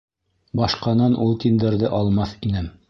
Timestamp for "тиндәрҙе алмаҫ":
1.45-2.39